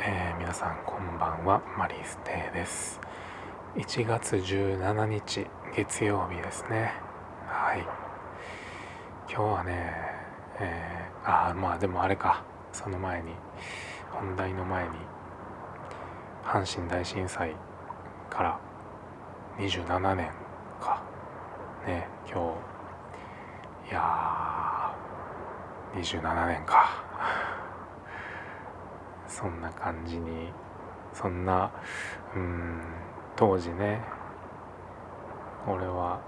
[0.00, 3.00] えー、皆さんこんばんはマリステです。
[3.74, 5.44] 1月17日
[5.74, 6.92] 月曜日ですね。
[7.48, 7.80] はい。
[9.28, 9.92] 今日はね
[10.60, 12.44] えー、ああまあでもあれか。
[12.72, 13.32] その前に
[14.12, 14.90] 本題の前に
[16.44, 17.56] 阪神大震災
[18.30, 18.60] から
[19.58, 20.30] 27年
[20.80, 21.02] か。
[21.88, 22.54] ね今
[23.84, 23.90] 日。
[23.90, 24.94] いや
[25.96, 27.07] 27年か。
[29.28, 30.52] そんな感じに
[31.12, 31.70] そんな
[32.34, 32.80] うん
[33.36, 34.00] 当時ね
[35.66, 36.20] 俺は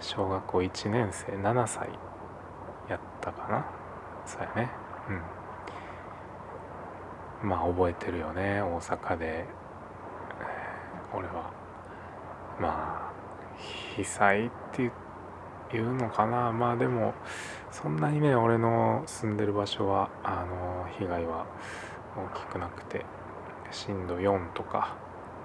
[0.00, 1.88] 小学校1年生7歳
[2.88, 3.66] やったかな？
[4.24, 4.70] そうやね。
[7.42, 7.48] うん。
[7.48, 9.44] まあ覚えてるよね大阪で。
[11.14, 11.50] 俺は。
[12.60, 13.12] まあ
[13.96, 16.52] 被災っていうのかな？
[16.52, 17.14] まあでも
[17.70, 21.46] そんなにね俺の住んでる場所はあの被害は
[22.16, 23.04] 大きくなくて
[23.70, 24.96] 震度4とか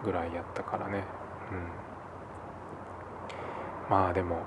[0.03, 1.03] ぐらいやったからね。
[1.51, 1.67] うん。
[3.89, 4.43] まあでも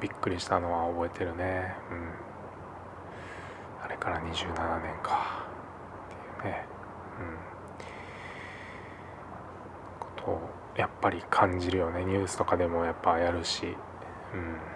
[0.00, 1.74] びっくりしたのは覚えてるね。
[1.90, 2.08] うん。
[3.84, 5.46] あれから27年か。
[6.40, 6.66] っていうね。
[7.18, 7.38] うん。
[9.98, 12.04] ことをやっぱり感じるよね。
[12.04, 13.76] ニュースとかでもやっぱやるし。
[14.34, 14.71] うん。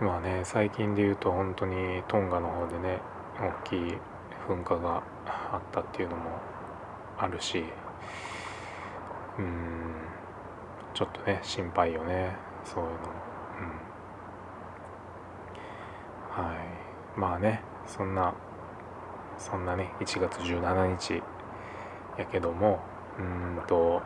[0.00, 3.00] まあね最近で言うと本当にトンガの方でね
[3.38, 3.78] 大きい
[4.48, 6.30] 噴火があったっていうのも
[7.18, 7.64] あるし
[9.38, 9.94] うん
[10.94, 12.96] ちょっとね心配よねそういうの。
[16.38, 16.46] うん。
[16.46, 17.18] はい。
[17.18, 18.34] まあねそんな
[19.38, 21.22] そんなね1月17日
[22.18, 22.80] やけども
[23.18, 24.02] うんと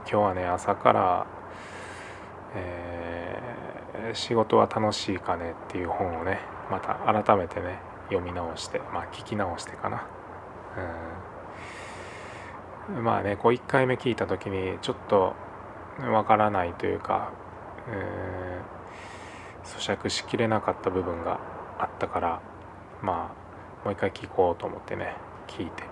[0.00, 1.26] 今日はね朝から
[2.54, 3.01] えー
[4.14, 10.06] 仕事は楽しいかねっていう本をねまた改めてね読み直してまあ聞き直してかな。
[12.90, 13.04] うん。
[13.04, 15.34] まあねこう1回目聞いた時にちょっと
[16.00, 17.32] わからないというか、
[17.88, 21.40] えー、咀嚼しきれなかった部分が
[21.78, 22.42] あったから
[23.02, 23.34] ま
[23.82, 25.84] あもう一回聞こうと思ってね聞いて。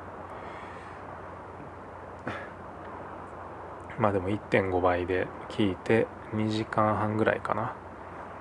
[3.98, 7.74] まあでも1.5倍で聞いて2時間半ぐらいかな。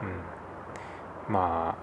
[0.01, 1.75] うん、ま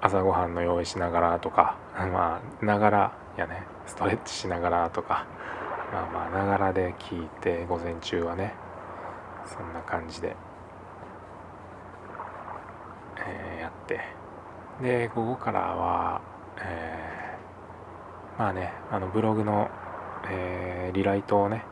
[0.00, 3.64] あ朝ごはんの用意しながらとか まあながらやね。
[3.86, 5.26] ストレッチしながらとか。
[5.92, 8.54] まあまあながらで聞いて午前中はね。
[9.44, 10.36] そんな感じで、
[13.18, 14.00] えー、やって。
[14.80, 16.20] で午後からは、
[16.58, 19.68] えー、まあねあのブログの、
[20.28, 21.64] えー、リライトをね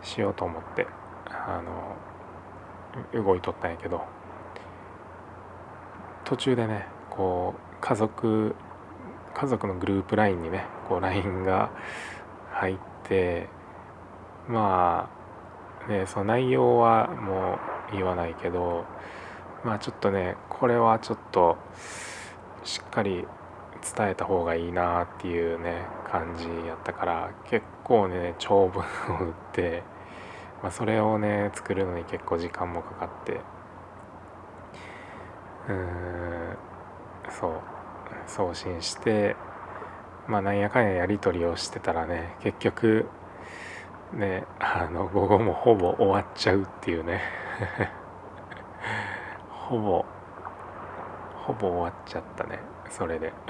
[0.00, 0.86] しようと思って
[1.28, 4.02] あの動いとったんやけど。
[6.32, 8.54] 途中でねこう家族
[9.34, 11.70] 家族のグループ LINE にねこう LINE が
[12.50, 13.50] 入って
[14.48, 15.10] ま
[15.84, 17.58] あねその内容はも
[17.92, 18.86] う言わないけど
[19.62, 21.58] まあちょっとねこれはちょっと
[22.64, 23.26] しっかり
[23.96, 28.82] 伝えた方がいいなっていうね感じやったから結構ね長文
[29.18, 29.82] を打って、
[30.62, 33.42] まあ、それをね作るのに結構時間もかかって
[37.30, 37.60] そう
[38.26, 39.36] 送信して
[40.26, 43.06] まあなんやかんややり取りをしてたらね結局
[44.12, 47.22] ねあの午後もほぼ終わっちゃうっていうね。
[49.48, 50.04] ほぼ
[51.34, 53.32] ほぼ終わっちゃったねそれで。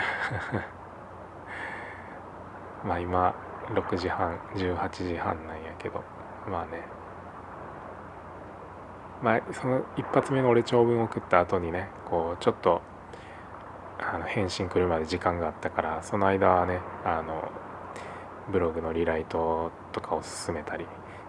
[2.85, 3.35] まあ今
[3.69, 6.03] 6時半18時半なんやけど。
[6.49, 6.83] まあね。
[9.23, 12.83] まあ、その一発目の俺長文を送った後にねこうちょっと
[13.99, 17.51] あの返信来るまで時間があったからその間はねあの
[18.51, 20.87] ブログのリライトとかを進めたり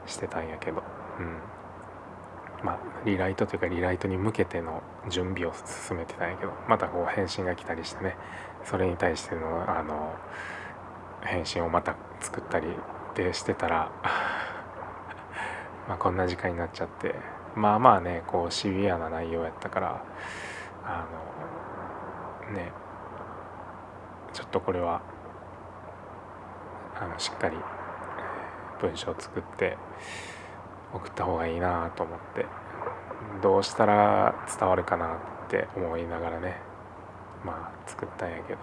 [0.08, 0.82] してたんやけど、
[1.20, 8.18] うん、まあリライトというかリライトに向けての準備を進めてたんやけどまたこう返信が来たりしてね
[8.66, 10.16] それに対してのあの
[11.22, 12.68] 返信をまた作ったり
[13.16, 13.92] でしてたら
[15.88, 17.16] まあこんな時間になっちゃって
[17.56, 20.04] まあまあねこうシビアな内容やったから
[20.84, 21.06] あ
[22.50, 22.72] のね
[24.34, 25.02] ちょっとこれは
[27.00, 27.58] あのしっかり
[28.82, 29.78] 文章を作って
[30.94, 32.46] 送った方がいいなと思って
[33.42, 35.16] どうしたら伝わるかな
[35.46, 36.62] って思いながらね
[37.46, 38.60] まあ作ったんやけど、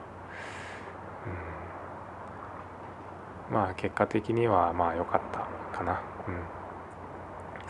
[3.48, 6.00] うん、まあ結果的にはまあ良かったかな。
[6.26, 6.59] うん。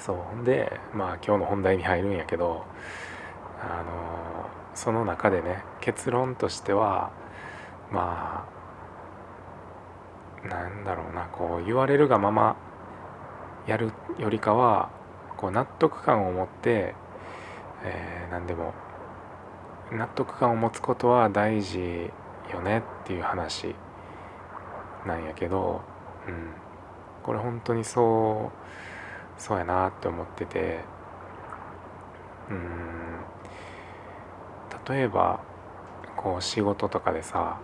[0.01, 0.45] そう。
[0.45, 2.65] でまあ今日の本題に入るんやけど
[3.61, 7.13] あのその中でね結論としては
[7.93, 8.49] ま
[10.45, 12.57] あなんだろうなこう言われるがまま
[13.67, 14.91] やるよりかは
[15.37, 16.95] こう納得感を持って、
[17.85, 18.73] えー、何でも
[19.93, 22.11] 納得感を持つことは大事
[22.53, 23.75] よねっていう話
[25.07, 25.83] なんやけど、
[26.27, 26.53] うん、
[27.23, 28.90] これ本当にそう
[29.41, 30.81] そうやなって思ってて。
[32.51, 33.21] うん。
[34.95, 35.41] 例えば
[36.17, 37.61] こう仕事とかでさ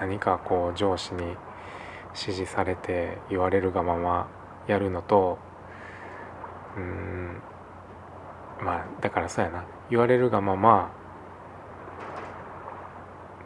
[0.00, 1.22] 何かこう上司に
[2.14, 4.28] 指示されて言われるがまま
[4.66, 5.38] やるのと
[6.76, 7.40] うん。
[8.60, 9.64] まあだからそうやな。
[9.88, 10.90] 言われるがまま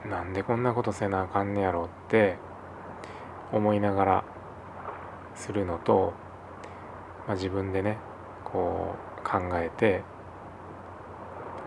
[0.09, 2.39] なんでこんなことせなあかんねやろって
[3.53, 4.25] 思いながら
[5.35, 6.15] するのと、
[7.31, 7.97] まあ、自分でね
[8.45, 10.03] こう考えて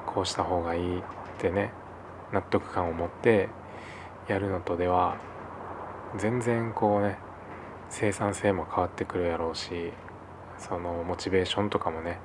[0.05, 1.03] こうした方がいいっ
[1.39, 1.71] てね
[2.33, 3.47] 納得感を持って
[4.27, 5.15] やるのとでは
[6.19, 7.17] 全然こうね
[7.89, 9.93] 生産性も変わってくるやろうし
[10.57, 12.19] そのモチベーションとかもね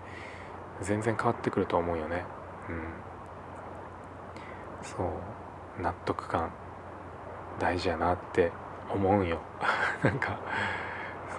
[0.82, 2.24] 全然変わってくると思うよね。
[2.68, 2.82] うん。
[4.82, 4.96] そ
[5.78, 5.82] う。
[5.82, 6.50] 納得感
[7.60, 8.50] 大事やなって
[8.92, 9.38] 思うんよ。
[10.02, 10.40] なんか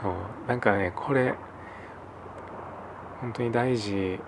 [0.01, 0.13] そう。
[0.47, 1.35] なんかねこれ
[3.21, 4.19] 本当に大事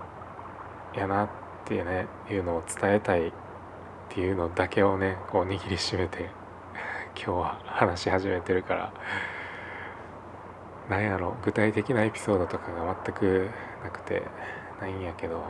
[0.96, 1.30] やなっ
[1.66, 3.32] ていうねいうのを伝えたいっ
[4.10, 6.30] ていうのだけをねこう握りしめて
[7.16, 8.94] 今日は話し始めてるから。
[10.90, 13.50] なんやろ具体的なエピソードとかが全く
[13.82, 14.24] なくて
[14.82, 15.42] ないんやけど。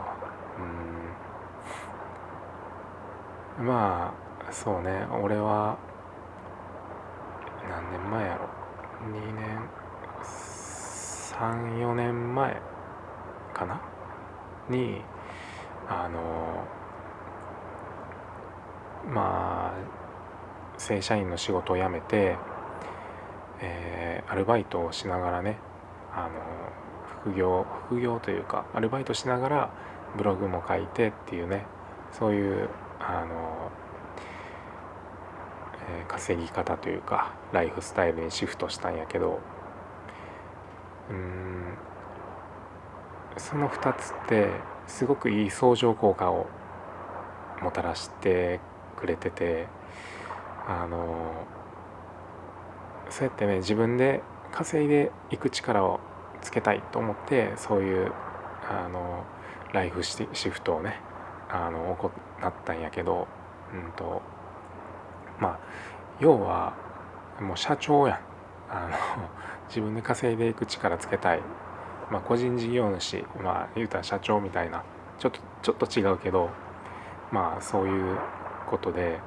[3.58, 3.66] うん。
[3.66, 4.14] ま
[4.48, 5.76] あそうね俺は
[7.68, 8.48] 何年前やろ
[9.10, 9.68] ？2年
[10.22, 12.71] 34年前
[13.52, 13.80] かな？
[14.68, 15.02] に
[15.88, 16.64] あの
[19.12, 22.36] まあ正社員の仕事を辞めて、
[23.60, 25.58] えー、アルバイトをしながらね
[26.14, 26.30] あの
[27.22, 29.70] 副業副業というかアルバイトしながら
[30.16, 31.66] ブログも書いてっていうね
[32.12, 32.68] そういう
[33.00, 33.70] あの、
[35.88, 39.40] えー、稼ぎ方というかライフスタイルにシフトしたんやけど
[41.10, 41.76] うん
[43.36, 44.48] その2つって
[44.86, 46.46] すごくいい相乗効果を
[47.62, 48.60] もたらして
[48.96, 49.68] くれてて
[50.66, 51.46] あの
[53.10, 56.00] そうやってね自分で稼いでいく力を
[56.40, 58.12] つけたいと思ってそういう
[58.68, 59.24] あの
[59.72, 61.00] ライフシフトをね
[61.48, 62.08] あの行
[62.48, 63.28] ったんやけど、
[63.72, 64.22] うんと
[65.40, 65.58] まあ
[66.20, 66.74] 要は
[67.40, 68.32] もう社長やん。
[68.72, 68.96] あの
[69.68, 71.40] 自分で稼いでいく力つけたい、
[72.12, 74.84] まあ、個人事業主まあ言うたら社長みたいな
[75.18, 76.50] ちょっとちょっと違うけど
[77.32, 78.18] まあそういう
[78.68, 79.18] ことで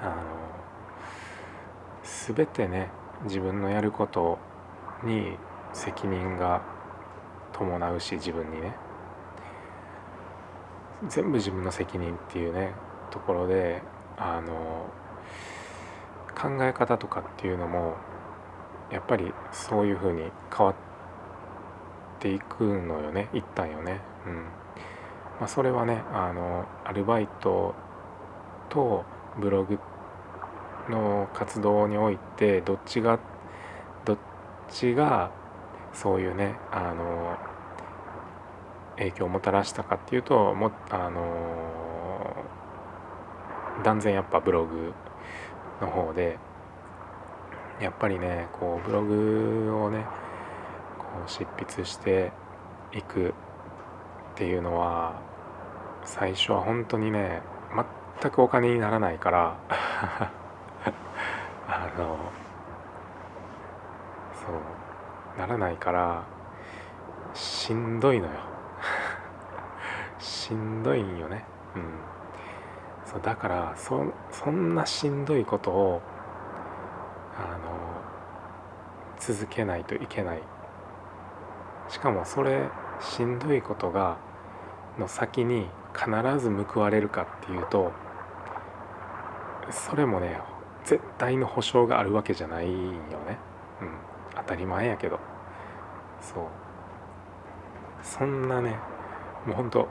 [0.00, 0.14] あの
[2.34, 2.88] 全てね
[3.24, 4.38] 自分のやること
[5.04, 5.36] に
[5.74, 6.62] 責任が
[7.52, 8.74] 伴うし自分にね。
[11.08, 12.74] 全部自分の責任っていうね
[13.10, 13.82] ところで
[14.18, 14.90] あの
[16.38, 17.96] 考え方とかっていうのも
[18.90, 20.89] やっぱりそういうふうに変わって
[22.20, 24.00] ていくのよねいったよね。
[24.26, 24.34] うん
[25.40, 27.74] まあ、それはねあのアルバイト
[28.68, 29.04] と
[29.40, 29.78] ブログ
[30.90, 33.18] の活動においてどっちが
[34.04, 34.18] どっ
[34.68, 35.30] ちが
[35.94, 37.36] そういうねあの
[38.98, 41.90] 影響をもたらしたかっていうともあの
[43.82, 44.92] 断然やっぱブログ
[45.80, 46.38] の方で
[47.80, 50.04] やっぱりねこうブログをね
[51.26, 52.32] 執筆して
[52.92, 53.32] いくっ
[54.34, 55.20] ていうのは
[56.04, 57.42] 最初は本当にね
[58.20, 59.56] 全くお金にならないから
[61.68, 62.18] あの
[64.34, 66.24] そうならないから
[67.34, 68.32] しんどいのよ。
[70.18, 71.44] しんどいんよね。
[71.76, 71.82] うん。
[73.04, 76.02] そうだからそそんなしんどいことを
[77.38, 77.70] あの
[79.18, 80.42] 続けないといけない。
[81.90, 82.68] しかもそれ
[83.00, 84.18] しんどいことが
[84.98, 87.92] の先に必ず報われるかっていうと
[89.70, 90.40] それもね
[90.84, 93.38] 絶対の保証があるわけじゃないよね。
[93.82, 93.98] うん。
[94.36, 95.20] 当たり前やけど。
[96.20, 96.44] そう。
[98.02, 98.76] そんなね
[99.46, 99.88] もうほんと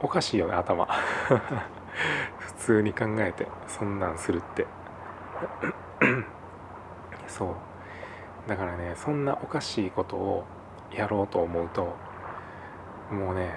[0.00, 0.86] おかしいよね頭。
[2.38, 4.66] 普通に考えてそんなんするって。
[7.26, 7.46] そ
[8.46, 8.48] う。
[8.48, 10.44] だからねそんなおかしいことを
[10.92, 11.96] やろうと思うと
[13.10, 13.54] もうね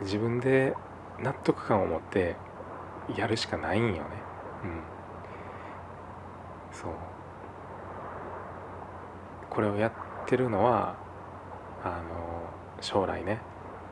[0.00, 0.74] 自分で
[1.18, 2.36] 納得感を持って
[3.16, 4.00] やるしかないんよね。
[4.64, 4.82] うん。
[6.72, 6.90] そう。
[9.48, 9.92] これをやっ
[10.26, 10.96] てるのは
[11.82, 13.40] あの将来ね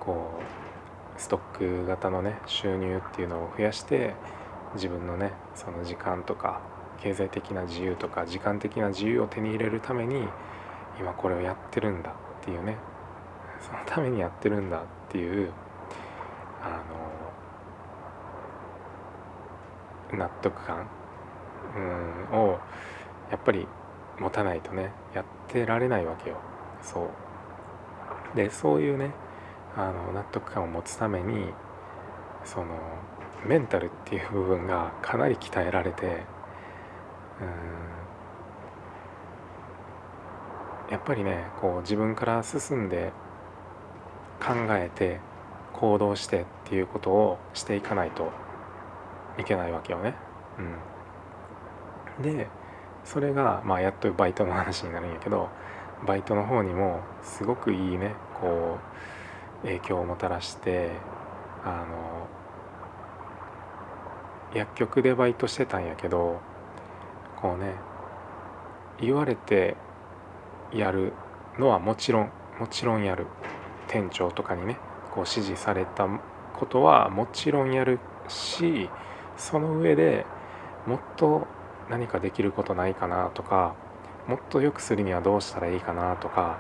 [0.01, 0.39] こ
[1.17, 4.15] うストック型のね収入っていうのを増やして
[4.75, 6.61] 自分のねその時間とか
[7.01, 10.27] 経済的な自由とか時間的な自由を手に入れるために
[10.99, 12.15] 今これをやってるんだ。
[12.45, 12.77] っていうね
[13.59, 15.51] そのためにやってるんだっていう
[16.63, 16.83] あ
[20.13, 20.87] の納得感
[21.75, 22.59] うんを
[23.31, 23.67] やっぱり
[24.19, 26.37] 持たないとねやってられないわけよ。
[26.83, 28.37] そう。
[28.37, 29.13] でそういうね
[29.75, 31.47] あの納得感を持つために
[32.45, 32.67] その
[33.47, 36.21] メンタルっていう部分がかなり鍛えられてうん
[40.91, 43.13] やっぱりねこう自分から進んで
[44.41, 45.21] 考えて
[45.73, 48.31] 行動してっていうことをしていかないと
[49.39, 50.15] いけないわけよね。
[52.19, 52.49] うん、で
[53.05, 55.49] それが、まあ、やっとバイトの話になるんやけど
[56.07, 58.79] バイトの方にもすごくいいねこ
[59.63, 60.91] う影響をもたらして
[61.65, 62.29] あの
[64.55, 66.41] 薬局でバイトしてたんやけど
[67.41, 67.75] こうね
[69.01, 69.77] 言われて
[70.75, 71.13] やる
[71.59, 73.27] のはもちろんもちろんやる
[73.89, 74.77] 店長とかにね
[75.13, 76.09] こう指示された
[76.55, 78.89] ことはもちろんやるし
[79.37, 80.27] その上で
[80.87, 81.47] もっと
[81.91, 83.75] 何かできることないかなとか
[84.27, 86.59] もっと良くするにはどうしたらいいかなとか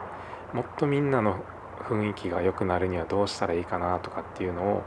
[0.53, 1.45] もっとみんなの
[1.89, 4.83] 雰囲気が良くなるにはどうしたらいいかなとかっていうのを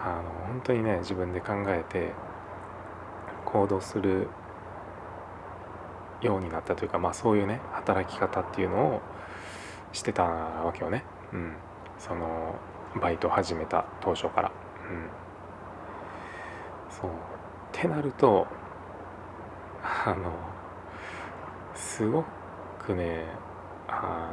[0.00, 2.12] あの本当にね自分で考えて
[3.44, 4.28] 行動する
[6.24, 9.00] ようになったというか、まあ、そういうね働き方っていうのを
[9.92, 11.54] してたわけよね、うん、
[11.98, 12.56] その
[13.00, 14.52] バイト始めた当初から。
[14.88, 15.08] うん、
[16.90, 17.10] そう。
[17.10, 17.12] っ
[17.72, 18.46] てなると
[19.82, 20.32] あの
[21.74, 22.24] すご
[22.78, 23.24] くね
[23.88, 24.32] あ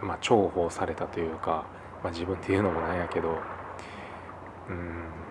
[0.00, 1.64] のまあ重宝されたというか、
[2.02, 3.38] まあ、自分っていうのもなんやけど
[4.68, 5.22] うん。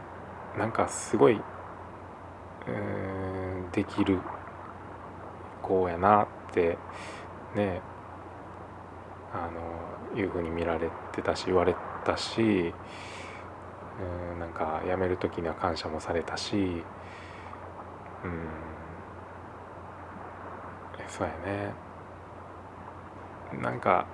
[0.57, 1.33] なんかすごい
[2.67, 3.30] うん
[3.71, 4.19] できる
[5.61, 6.77] 子やなって
[7.55, 7.81] ね
[9.33, 9.49] あ
[10.13, 18.61] のいうふうに見られてたし言われたしうんなんか辞める時には感謝もされたしうん
[21.11, 21.73] そうやね。
[23.61, 24.07] なんか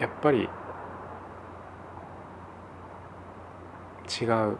[0.00, 0.48] やっぱり
[4.20, 4.56] 違う、うん、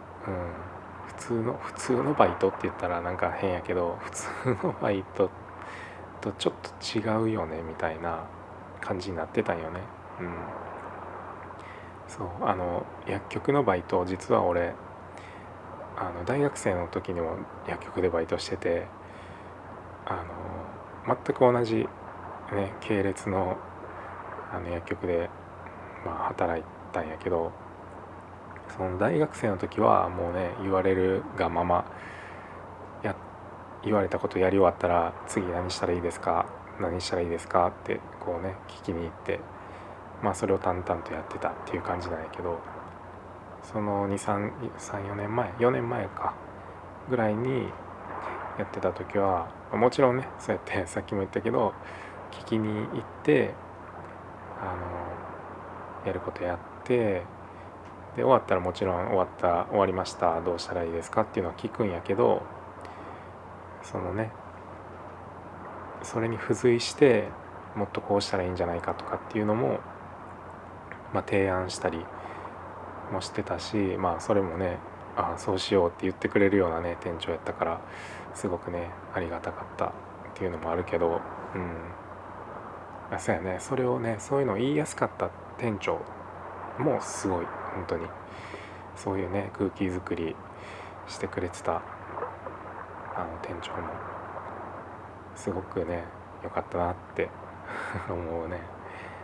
[1.21, 4.27] 通の普通のバイトって言ったらなんか変やけど普通
[4.65, 5.29] のバイト
[6.19, 8.25] とちょっと違うよねみたいな
[8.81, 9.81] 感じになってたんよね。
[10.19, 10.33] うん。
[12.07, 14.73] そうあの薬局のバイト実は俺
[15.95, 17.37] あの大学生の時にも
[17.67, 18.87] 薬局でバイトしてて
[20.05, 20.25] あ
[21.07, 21.87] の全く同じ、
[22.51, 23.57] ね、系列の
[24.51, 25.29] あの薬局で、
[26.05, 27.53] まあ、働いたんやけど
[28.77, 31.85] その大学生の時はもうね言われるがまま
[33.03, 33.15] や
[33.83, 36.45] 言われたことやり終わったら次何したらいいですか？
[36.79, 37.67] 何したらいいですか？
[37.67, 39.39] ってこうね聞きに行って
[40.21, 42.59] まあそれを淡々とやってたっていう感じなんやけど
[43.63, 46.33] その234年前4年前か
[47.09, 47.69] ぐらいに
[48.57, 51.73] やってた時はもちろんねそうやって さっきも言ったけど
[52.31, 53.53] 聞きに行って
[54.61, 54.75] あ
[56.03, 57.23] のやることやって
[58.15, 62.41] で終わったらもちろん終わった終わりましたどうしたらいいですかっていうのは聞くんやけど
[63.83, 64.31] そのね
[66.03, 67.27] それに付随して
[67.75, 69.79] もっとこうしたらいいんじゃないかとかっていうのも、
[71.13, 72.03] まあ、提案したり
[73.11, 74.77] もしてたしまあそれもね
[75.15, 77.81] ああそうしようって言ってくれるようなね店長やったから
[78.33, 79.91] すごくねありがたかったっ
[80.35, 81.21] ていうのもあるけど
[81.55, 82.01] うん。
[83.11, 83.57] あそうやね。
[83.59, 85.99] それをねそういうのを言いやすかった店長
[86.79, 88.07] もすごい本当に。
[88.95, 90.35] そういうね空気作り
[91.07, 91.81] してくれてた
[93.15, 93.89] あの店長も
[95.35, 96.03] すごくね
[96.43, 97.29] 良かったなって
[98.09, 98.61] 思うね。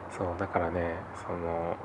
[0.10, 1.75] そうだからねその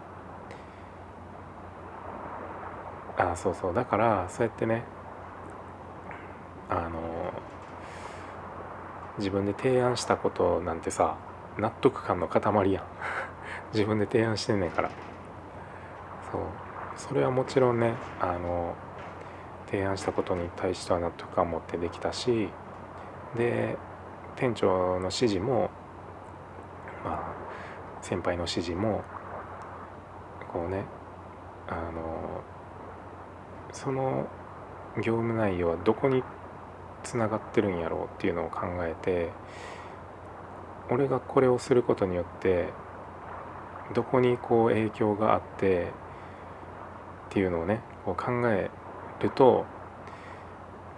[3.18, 4.84] あそうそうだからそうやってね
[6.70, 7.32] あの
[9.18, 11.16] 自分で提案したことなんてさ
[11.58, 12.84] 納得感の塊やん。
[13.74, 14.90] 自分で提案してんねんから。
[16.32, 16.40] そう。
[16.96, 18.74] それはもちろんねあの
[19.66, 22.48] 提案したことに対しては納得感を持ってできたし
[23.36, 23.78] で
[24.36, 25.70] 店長の指示も
[27.04, 27.34] まあ
[28.02, 29.02] 先輩の指示も
[30.52, 30.84] こうね
[31.68, 32.42] あの
[33.72, 34.28] その
[34.96, 36.22] 業務内容はどこに
[37.02, 39.30] つながってるんやろうっていうのを考えて
[40.90, 42.68] 俺がこれをすることによって
[43.94, 45.92] どこにこう影響があって
[47.32, 48.70] っていうのをねこう考え
[49.22, 49.64] ると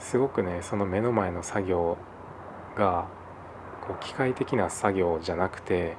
[0.00, 1.96] すごくねその目の前の作業
[2.76, 3.06] が
[3.86, 5.96] こう機械的な作業じゃなくて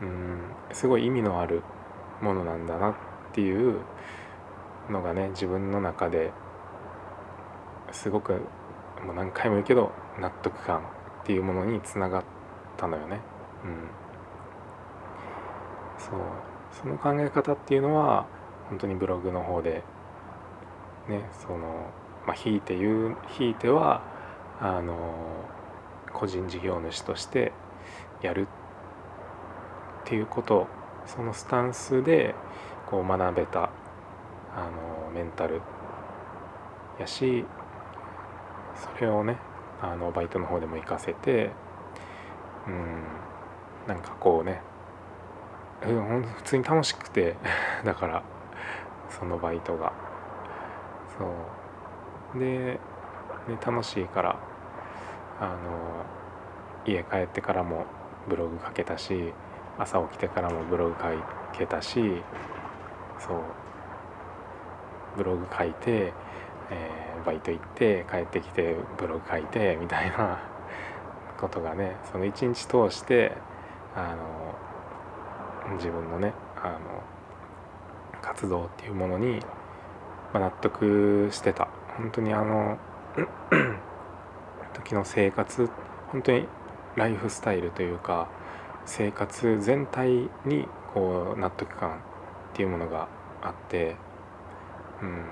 [0.00, 0.38] うん
[0.72, 1.62] すごい意味のある
[2.20, 2.94] ものなんだなっ
[3.32, 3.80] ていう
[4.88, 6.30] のがね自分の中で
[7.90, 8.34] すごく
[9.04, 9.90] もう何回も言うけど
[10.20, 10.78] 納得感
[11.22, 12.24] っていうものにつながっ
[12.76, 13.18] たのよね。
[13.64, 13.88] うん、
[15.98, 16.20] そう
[16.70, 18.26] その考え方っていうのは
[18.72, 19.82] 本当にブログの方で
[21.06, 21.90] ねその
[22.26, 24.02] まあ引いて言う引いては
[24.62, 25.44] あの
[26.10, 27.52] 個人事業主として
[28.22, 30.68] やるっていうこと
[31.04, 32.34] そのスタンスで
[32.86, 33.64] こう学べた
[34.56, 35.60] あのメンタル
[36.98, 37.44] やし
[38.96, 39.36] それをね
[39.82, 41.50] あのバイトの方でも活かせて
[42.66, 43.04] うん
[43.86, 44.62] なんかこうね
[45.82, 47.36] 普通に楽しくて
[47.84, 48.22] だから
[49.18, 49.92] そのバイトが。
[51.18, 51.24] そ
[52.36, 52.38] う。
[52.38, 52.78] で
[53.46, 54.38] で楽しいから
[55.40, 56.04] あの
[56.86, 57.84] 家帰ってからも
[58.28, 59.32] ブログ書けたし
[59.78, 60.94] 朝起きてからもブログ
[61.52, 62.22] 書けたし
[63.18, 63.38] そう。
[65.16, 66.12] ブログ書いて、
[66.70, 70.38] えー、バイト行って帰ってきてブログ書いてみたいな
[71.38, 73.36] ことがねその一日通して
[73.94, 74.14] あ
[75.68, 76.78] の自分のねあの
[78.22, 79.40] 活動っていうものに、
[80.32, 81.68] まあ、納得してた。
[81.96, 82.78] 本当にあの
[84.72, 85.68] 時の生活
[86.10, 86.46] 本当に
[86.96, 88.28] ライフスタイルというか
[88.86, 92.00] 生活全体にこう納得感っ
[92.54, 93.08] ていうものが
[93.42, 93.96] あって
[95.02, 95.24] うん。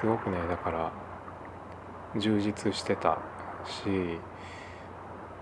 [0.00, 0.92] すごくねだから
[2.18, 3.18] 充実してた
[3.64, 3.88] し、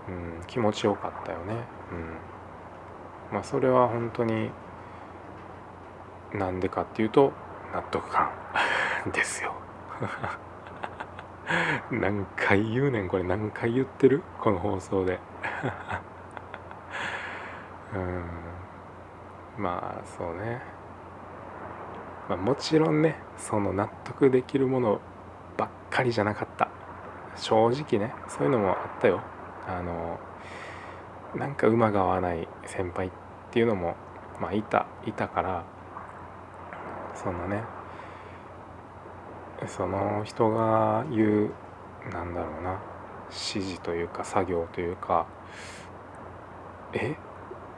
[0.07, 1.53] うん、気持ちよかったよね。
[1.91, 3.33] うん。
[3.33, 4.51] まあそれは本当に
[6.33, 7.33] なんでかっていうと
[7.73, 8.29] 納得感
[9.13, 9.53] ですよ。
[11.91, 13.23] 何回言うねんこれ。
[13.23, 14.23] 何回言ってる？
[14.39, 15.19] この放送で。
[17.93, 18.23] うん。
[19.57, 20.61] まあそうね、
[22.29, 25.01] まあ、もちろんねその納得できるもの
[25.57, 26.69] ばっかりじゃなかった。
[27.35, 29.19] 正直ねそういうのもあったよ。
[29.67, 30.19] あの
[31.35, 33.11] なんか馬が合わない先輩っ
[33.51, 33.95] ていうのも
[34.39, 35.63] まあいたいたから。
[37.21, 37.63] そのね。
[39.67, 41.51] その人が言う
[42.11, 42.79] なんだろうな。
[43.29, 45.27] 指示というか作業というか。
[46.93, 47.15] え？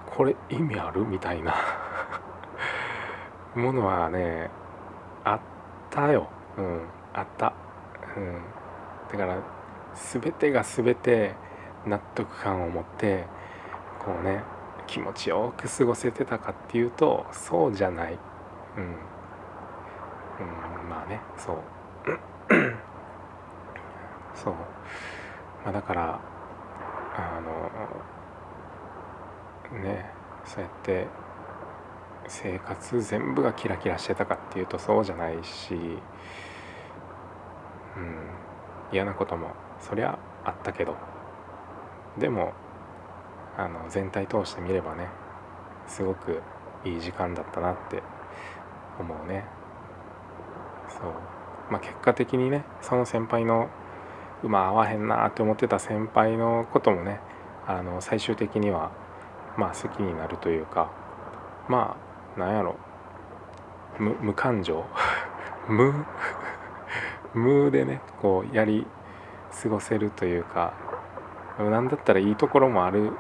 [0.05, 1.05] これ意味ある？
[1.05, 1.55] みたいな。
[3.55, 4.49] ものはね
[5.23, 5.39] あっ
[5.89, 6.27] たよ。
[6.57, 6.81] うん。
[7.13, 7.53] あった。
[8.15, 8.41] うん。
[9.11, 9.37] だから
[9.93, 11.35] 全てが全て
[11.85, 13.25] 納得感を持って
[13.99, 14.43] こうね
[14.87, 18.17] 気持ちよく過ごせてたかっていうとそうじゃない。
[18.77, 18.95] うん、
[20.39, 21.57] うん、まあねそう。
[24.35, 24.53] そう、
[25.63, 26.19] まあ、だから
[27.15, 27.39] あ
[29.73, 30.11] のね
[30.43, 31.07] そうやって
[32.27, 35.99] 生活全部がキラキラしてたかっていうとそうじゃないし、うん、
[38.91, 40.95] 嫌なこともそりゃあったけど。
[42.17, 42.53] でも
[43.57, 45.07] あの全体通して見ればね
[45.87, 46.41] すごく
[46.85, 48.03] いい時間だったなって
[48.99, 49.45] 思うね。
[51.03, 51.11] そう。
[51.69, 53.69] まあ結果的にねその先輩の
[54.43, 57.19] うま合わへんなって思ってた先輩のこともね
[57.67, 58.91] あの最終的には
[59.57, 60.91] まあ好きになるというか
[61.67, 61.97] ま
[62.35, 62.77] あなんやろ。
[63.99, 64.85] 無無感情。
[65.67, 65.93] 無
[67.35, 68.87] 無でねこうやり
[69.61, 70.73] 過ごせるというか
[71.59, 73.15] 何だったらいいところもあるっ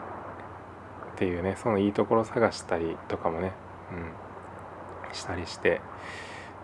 [1.15, 3.53] ていうねそのいいところ探したりとかもね、
[3.91, 5.81] うん、したりして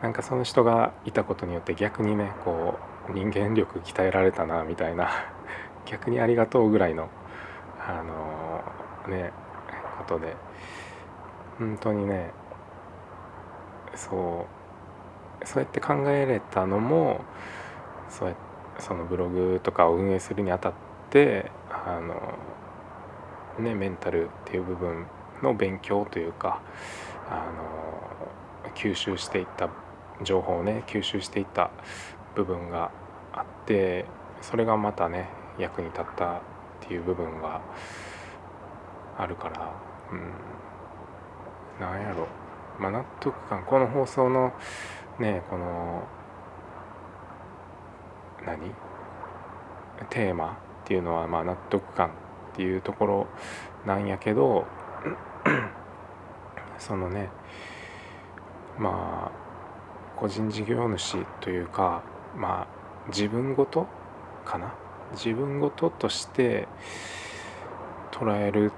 [0.01, 5.09] なんかその人がいたことによって逆にねこう人間力鍛えられたなみたいな
[5.85, 7.09] 逆にありがとうぐらいの
[7.79, 9.31] あの、ね
[9.99, 10.35] ことで
[11.57, 12.31] 本当にね
[13.95, 14.47] そ
[15.43, 17.21] うそうやって考えれたのも
[18.09, 18.35] そうや
[18.79, 20.73] そのブログとかを運営するにあたっ
[21.09, 22.35] てあの
[23.63, 25.05] ねメンタルっていう部分
[25.43, 26.62] の勉強というか
[27.29, 27.45] あ
[28.65, 29.69] の吸収していった
[30.23, 31.71] 情報をね吸収していった
[32.36, 32.91] 部分が
[33.34, 34.05] あって
[34.41, 36.41] それがまたね役に立ったっ
[36.82, 37.62] ていう部分が
[39.17, 39.73] あるから
[40.12, 40.60] うん。
[41.79, 42.27] なんやろ。
[42.79, 43.63] まあ納得感。
[43.63, 44.53] この放送の
[45.19, 46.03] ねこの
[48.45, 48.73] 何？
[50.10, 52.12] テーマっていうのはまあ納得感っ
[52.55, 53.27] ていうところ
[53.86, 54.65] なんやけど
[56.79, 57.29] そのね
[58.77, 59.48] まあ
[60.19, 62.03] 個人事業主というか
[62.36, 62.67] まあ
[63.08, 63.88] 自分ごと
[64.45, 64.73] かな？
[65.13, 66.67] 自分ごととして
[68.12, 68.71] 捉える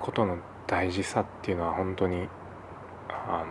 [0.00, 2.28] ことの大事さっていうのは本当に
[3.08, 3.44] あ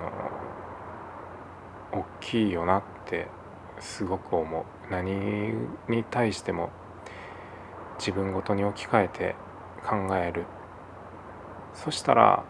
[1.94, 3.28] の大きいよなって
[3.80, 4.64] すごく思う。
[4.90, 5.54] 何
[5.88, 6.72] に対しても
[8.00, 9.36] 自分ごとに置き換えて
[9.86, 10.46] 考える。
[11.74, 12.44] そしたら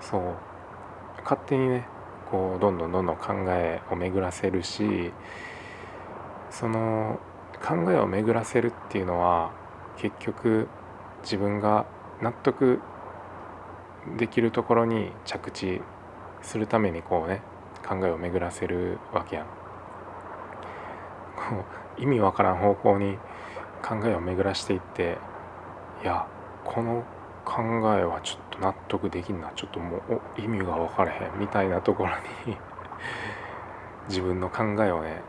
[0.00, 0.36] そう
[1.22, 1.86] 勝手にね
[2.30, 5.12] こうどんどんどんどん考えを巡らせるし
[6.50, 7.18] その
[7.62, 9.52] 考えを巡らせるっていうのは
[9.96, 10.68] 結局
[11.22, 11.86] 自分が
[12.22, 12.80] 納得
[14.16, 15.80] できるところに着地
[16.42, 17.42] するためにこうね
[17.86, 19.46] 考えを巡らせるわけやん。
[21.98, 23.18] 意味わからん方向に
[23.82, 25.18] 考えを巡らしていって
[26.02, 26.26] いや
[26.64, 27.04] この
[27.50, 27.62] 考
[27.98, 29.50] えはちょっと納得できんな。
[29.56, 32.10] ちょっともう意味が分からへんみたいなところ
[32.46, 32.56] に。
[34.08, 35.20] 自分の考えをね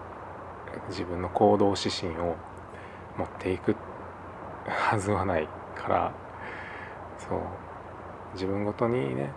[0.87, 2.35] 自分の行動指針を
[3.17, 3.75] 持っていく
[4.67, 6.11] はずはないから。
[7.17, 7.39] そう。
[8.33, 9.31] 自分ごとにね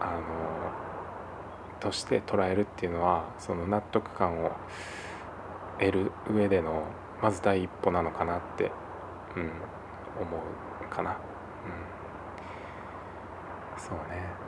[0.00, 0.20] あの
[1.80, 4.50] として捉えるっていうのはその納得感を
[5.78, 6.82] 得る上での
[7.22, 8.72] まず第一歩なのかなって、
[9.36, 9.42] うん、
[10.20, 10.42] 思
[10.82, 11.18] うかな、
[13.76, 14.46] そうね。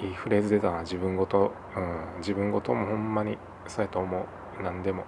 [0.00, 4.62] いいフレーズ出たな自分ごと、うん、自分ごともほんまにそうやと思う。
[4.62, 5.04] 何でも。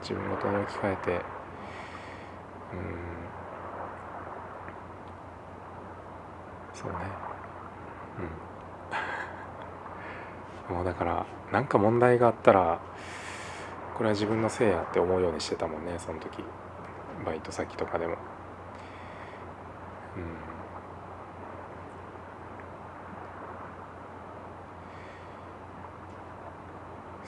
[0.00, 1.10] 自分ごとに置き換えて。
[1.12, 1.20] うん。
[6.72, 6.98] そうね。
[10.68, 10.74] うん。
[10.76, 12.78] もうだから何か問題があったら
[13.96, 16.42] これは自分のせいやって思うようにしてたもんねその時。
[17.26, 18.16] バイト先とかでも。
[20.16, 20.49] うん。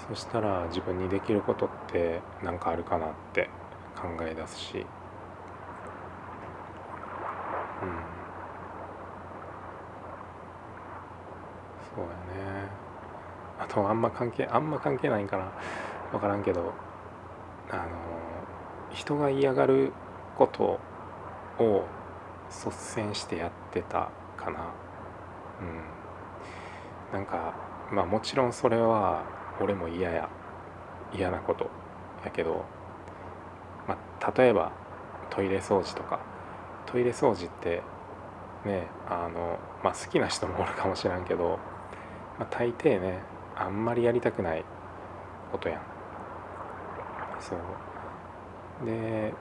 [0.08, 3.48] そしたら自分にできることって何かあるかなって
[3.96, 4.78] 考え出すし。
[4.78, 4.84] うん。
[11.94, 12.68] そうやね。
[13.60, 15.52] あとあんま関係あんま関係ないんかな。
[16.10, 16.72] 分からんけど。
[17.70, 17.82] あの
[18.90, 19.92] 人が嫌がる
[20.36, 20.78] こと
[21.58, 21.86] を
[22.50, 24.60] 率先してやってたかな。
[25.60, 27.18] うん。
[27.18, 27.54] なんか
[27.90, 29.22] まあもちろんそれは
[29.60, 30.28] 俺も嫌や
[31.12, 31.70] 嫌なこと
[32.24, 32.64] やけど、
[33.86, 34.72] まあ、例えば
[35.30, 36.20] トイレ掃除とか。
[36.86, 37.82] トイレ掃除って
[38.64, 41.58] ねあの、まあ、好きな人もおるかもしらんけど、
[42.38, 43.20] まあ、大抵ね
[43.56, 44.64] あんまりやりたくない
[45.50, 45.80] ことやん。
[47.40, 48.86] そう。
[48.86, 49.32] で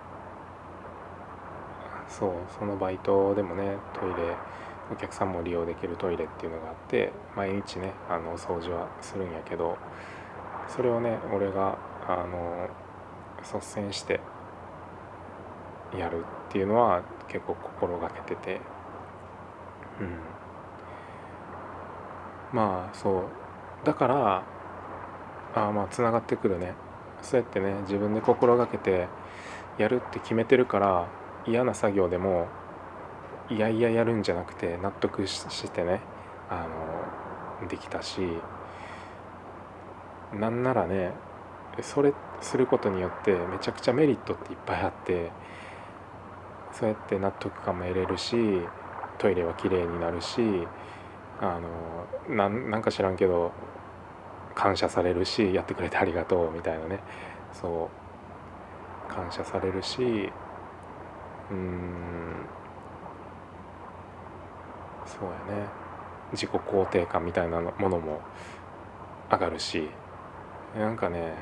[2.07, 4.35] そうそのバイトでもねトイレ
[4.91, 9.77] お客さんも利用できるトイレっていうのがあって毎日ねあの掃除はするんやけど
[10.67, 12.69] それをね俺があの
[13.41, 14.19] 率先して
[15.97, 18.61] やるっていうのは結構心がけてて。
[19.99, 20.17] うん。
[22.53, 23.85] まあそう。
[23.85, 24.43] だから
[25.55, 26.73] あまあつながってくるね。
[27.21, 29.07] そうやってね自分で心がけて
[29.77, 31.07] やるって決めてるから
[31.45, 32.47] 嫌な作業でも
[33.51, 35.99] いやいややるんじゃなくて納得してね
[36.49, 36.67] あ
[37.61, 38.21] のできたし
[40.33, 41.11] なんならね
[41.81, 45.31] それすることによってめちゃくちゃメリットっていっぱいあって
[46.71, 48.35] そうやって納得感も得れるし
[49.17, 50.41] トイレはきれいになるし
[51.41, 51.59] あ
[52.29, 53.51] のなんか知らんけど
[54.55, 56.99] 感謝されるしやってくれてありがとうみたいなね
[57.51, 57.89] そ
[59.09, 60.31] う感謝されるし
[61.51, 62.45] うん
[65.05, 65.67] そうやね。
[66.31, 68.21] 自己肯定感みたいなものも
[69.29, 69.89] 上がるし。
[70.77, 71.33] なんかね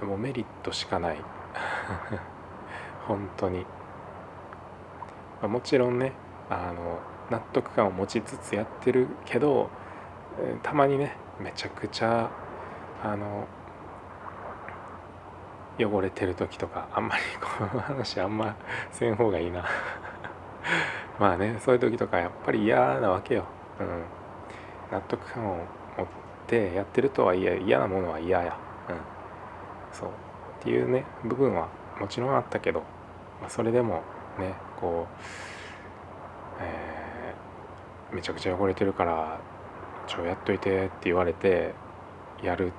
[0.00, 1.16] もうメリットしかない。
[3.06, 3.66] 本当に。
[5.42, 6.12] もちろんね
[6.48, 6.98] あの
[7.30, 9.68] 納得感を持ちつつやってるけど
[10.62, 12.30] たまにねめちゃくちゃ
[13.02, 13.46] あの
[15.78, 18.56] 汚れてる時とかあんまりこの話あんま
[18.90, 19.64] せん方がいいな。
[21.18, 23.44] まあねそういう時とかやっぱり嫌なわけよ、
[23.80, 25.56] うん、納得感を
[25.96, 26.06] 持っ
[26.46, 28.96] てやってるとはいえ嫌なものは嫌や、うん、
[29.92, 30.08] そう。
[30.60, 31.68] っていうね部分は
[32.00, 32.80] もちろんあったけど、
[33.40, 34.02] まあ、それでも
[34.38, 35.14] ねこう、
[36.60, 39.40] えー、めちゃくちゃ汚れてるから
[40.06, 41.74] ちょやっといてって言われて
[42.42, 42.72] やる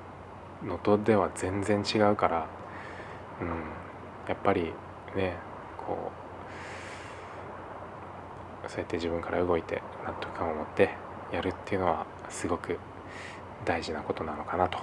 [0.64, 2.46] のとでは全然違うから、
[3.40, 3.48] うん、
[4.28, 4.72] やっぱり
[5.16, 5.36] ね
[5.76, 6.27] こう
[8.68, 10.90] そうやって自分から動いて納得感を持って
[11.32, 12.78] やるっていうのはすごく
[13.64, 14.78] 大事なことなのかなと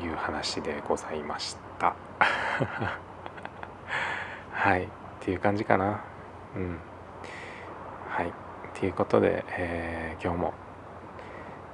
[0.00, 1.94] いう話でございました。
[4.52, 4.86] はいっ
[5.20, 6.00] ていう感じかな。
[6.56, 6.78] うん。
[8.08, 8.32] はい
[8.78, 10.54] ということで、えー、今日も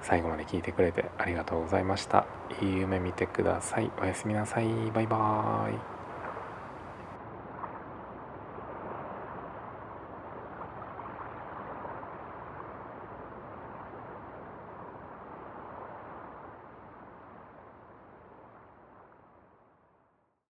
[0.02, 2.26] 最後まで聞いてくれてありがとうございました。
[2.60, 3.90] いい夢見てください。
[4.00, 4.66] おやすみなさい。
[4.92, 5.95] バイバーイ。